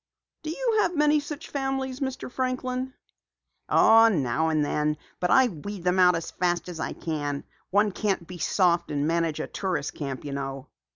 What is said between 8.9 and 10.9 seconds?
manage a tourist camp, you know."